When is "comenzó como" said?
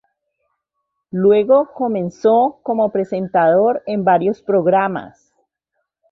1.75-2.91